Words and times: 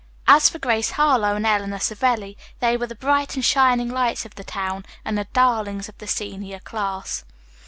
As 0.27 0.49
for 0.49 0.57
Grace 0.57 0.89
Harlowe 0.93 1.35
and 1.35 1.45
Eleanor 1.45 1.77
Savelli, 1.77 2.35
they 2.59 2.75
were 2.75 2.87
the 2.87 2.95
bright 2.95 3.35
and 3.35 3.45
shining 3.45 3.87
lights 3.87 4.25
of 4.25 4.33
the 4.33 4.43
town 4.43 4.83
and 5.05 5.15
the 5.15 5.25
darlings 5.31 5.87
of 5.89 5.97
the 5.99 6.07
senior 6.07 6.57
class. 6.57 7.23